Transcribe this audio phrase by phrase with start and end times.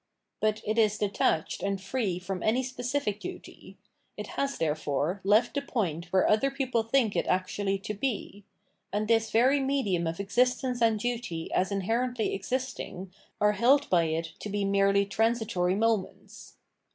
[0.39, 3.77] But it is detached and free from any specific duty;
[4.17, 8.43] it has, therefore, left the point where other people think it actually to be;
[8.91, 14.33] and this very medium of existence and duty as inherently existing are held by it
[14.39, 16.55] to be merely transitory moments.